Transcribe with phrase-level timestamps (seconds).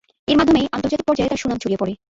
[0.31, 1.93] এর মাধ্যমেই আন্তর্জাতিক পর্যায়ে তার সুনাম ছড়িয়ে পড়ে।